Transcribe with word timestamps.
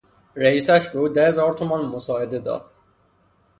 رییسش 0.35 0.87
به 0.89 0.99
او 0.99 1.07
ده 1.09 1.27
هزار 1.27 1.53
تومان 1.53 1.85
مساعده 1.85 2.39
داد. 2.39 2.71